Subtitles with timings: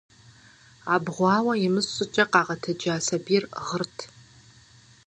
[0.93, 3.97] Абгъуауэ имыщӀ щӀыкӀэ къагъэтэджа сабийр гъырт.